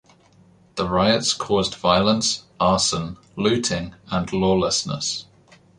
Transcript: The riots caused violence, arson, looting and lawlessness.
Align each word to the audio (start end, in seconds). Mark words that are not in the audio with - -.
The 0.77 0.89
riots 0.89 1.31
caused 1.31 1.75
violence, 1.75 2.45
arson, 2.59 3.17
looting 3.35 3.93
and 4.09 4.33
lawlessness. 4.33 5.27